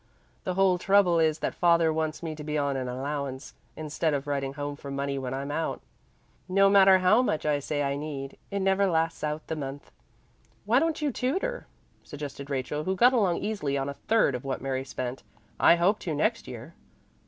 The 0.45 0.55
whole 0.55 0.79
trouble 0.79 1.19
is 1.19 1.37
that 1.45 1.53
father 1.53 1.93
wants 1.93 2.23
me 2.23 2.33
to 2.33 2.43
be 2.43 2.57
on 2.57 2.75
an 2.75 2.87
allowance, 2.89 3.53
instead 3.75 4.15
of 4.15 4.25
writing 4.25 4.53
home 4.55 4.75
for 4.75 4.89
money 4.89 5.19
when 5.19 5.31
I'm 5.31 5.51
out. 5.51 5.79
And 6.47 6.55
no 6.55 6.71
matter 6.71 6.97
how 6.97 7.21
much 7.21 7.45
I 7.45 7.59
say 7.59 7.83
I 7.83 7.95
need, 7.97 8.35
it 8.49 8.61
never 8.61 8.87
lasts 8.87 9.23
out 9.23 9.45
the 9.45 9.55
month." 9.55 9.91
"Why 10.65 10.79
don't 10.79 11.03
you 11.03 11.11
tutor?" 11.11 11.67
suggested 12.03 12.49
Rachel, 12.49 12.85
who 12.85 12.95
got 12.95 13.13
along 13.13 13.37
easily 13.43 13.77
on 13.77 13.89
a 13.89 13.93
third 13.93 14.33
of 14.33 14.43
what 14.43 14.59
Mary 14.59 14.83
spent. 14.83 15.21
"I 15.59 15.75
hope 15.75 15.99
to 15.99 16.15
next 16.15 16.47
year." 16.47 16.73